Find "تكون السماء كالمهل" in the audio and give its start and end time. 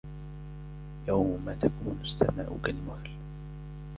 1.59-3.11